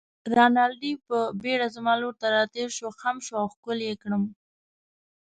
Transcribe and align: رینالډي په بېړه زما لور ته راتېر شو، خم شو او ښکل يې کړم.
رینالډي 0.35 0.93
په 1.07 1.17
بېړه 1.41 1.67
زما 1.75 1.93
لور 2.01 2.13
ته 2.21 2.27
راتېر 2.37 2.67
شو، 2.77 2.87
خم 2.99 3.17
شو 3.25 3.33
او 3.41 3.47
ښکل 3.53 3.79
يې 3.87 3.93
کړم. 4.01 4.23